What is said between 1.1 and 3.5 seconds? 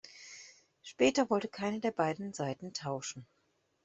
wollte keine der beiden Seiten tauschen.